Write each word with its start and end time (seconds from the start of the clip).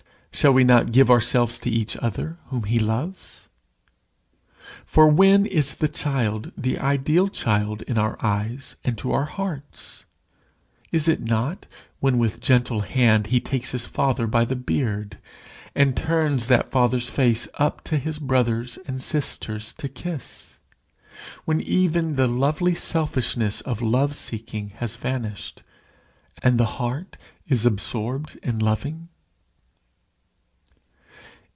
Shall 0.33 0.53
we 0.53 0.63
not 0.63 0.91
give 0.93 1.11
ourselves 1.11 1.59
to 1.59 1.69
each 1.69 1.95
other 1.97 2.39
whom 2.47 2.63
he 2.63 2.79
loves? 2.79 3.49
For 4.85 5.07
when 5.07 5.45
is 5.45 5.75
the 5.75 5.89
child 5.89 6.51
the 6.57 6.79
ideal 6.79 7.27
child 7.27 7.83
in 7.83 7.99
our 7.99 8.17
eyes 8.25 8.75
and 8.83 8.97
to 8.97 9.11
our 9.11 9.25
hearts? 9.25 10.05
Is 10.91 11.07
it 11.07 11.21
not 11.21 11.67
when 11.99 12.17
with 12.17 12.39
gentle 12.41 12.79
hand 12.81 13.27
he 13.27 13.39
takes 13.39 13.69
his 13.71 13.85
father 13.85 14.25
by 14.25 14.43
the 14.45 14.55
beard, 14.55 15.19
and 15.75 15.95
turns 15.95 16.47
that 16.47 16.71
father's 16.71 17.09
face 17.09 17.47
up 17.55 17.83
to 17.83 17.97
his 17.97 18.17
brothers 18.17 18.79
and 18.87 18.99
sisters 18.99 19.73
to 19.73 19.87
kiss? 19.89 20.57
when 21.45 21.59
even 21.61 22.15
the 22.15 22.27
lovely 22.27 22.73
selfishness 22.73 23.59
of 23.61 23.79
love 23.81 24.15
seeking 24.15 24.69
has 24.77 24.95
vanished, 24.95 25.61
and 26.41 26.57
the 26.57 26.65
heart 26.79 27.17
is 27.47 27.63
absorbed 27.63 28.39
in 28.41 28.57
loving? 28.57 29.07